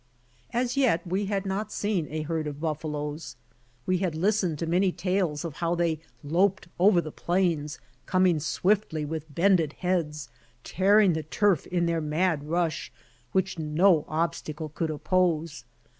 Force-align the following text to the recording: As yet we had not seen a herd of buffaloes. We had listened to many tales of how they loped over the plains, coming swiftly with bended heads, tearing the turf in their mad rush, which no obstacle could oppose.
As 0.51 0.75
yet 0.77 1.05
we 1.05 1.27
had 1.27 1.45
not 1.45 1.71
seen 1.71 2.07
a 2.09 2.23
herd 2.23 2.47
of 2.47 2.59
buffaloes. 2.59 3.35
We 3.85 3.99
had 3.99 4.15
listened 4.15 4.57
to 4.57 4.65
many 4.65 4.91
tales 4.91 5.45
of 5.45 5.57
how 5.57 5.75
they 5.75 5.99
loped 6.23 6.67
over 6.79 7.01
the 7.01 7.11
plains, 7.11 7.77
coming 8.07 8.39
swiftly 8.39 9.05
with 9.05 9.35
bended 9.35 9.73
heads, 9.73 10.29
tearing 10.63 11.13
the 11.13 11.21
turf 11.21 11.67
in 11.67 11.85
their 11.85 12.01
mad 12.01 12.45
rush, 12.45 12.91
which 13.31 13.59
no 13.59 14.05
obstacle 14.07 14.69
could 14.69 14.89
oppose. 14.89 15.65